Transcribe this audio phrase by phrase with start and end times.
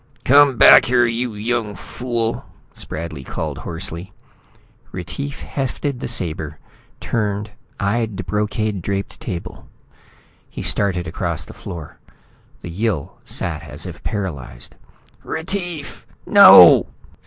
[0.25, 4.13] "Come back here, you young fool!" Spradley called hoarsely.
[4.91, 6.57] Retief hefted the sabre,
[6.99, 9.67] turned, eyed the brocade draped table.
[10.49, 11.99] He started across the floor.
[12.63, 14.73] The Yill sat as if paralyzed.
[15.21, 16.87] "Retief, no!"